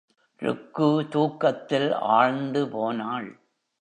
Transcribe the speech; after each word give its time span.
ருக்கு 0.41 1.07
தூக்கத்தில் 1.09 1.93
ஆழ்ந்து 1.93 2.69
போனாள். 2.69 3.29